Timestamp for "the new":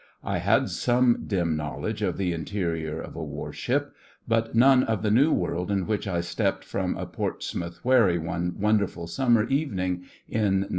5.03-5.31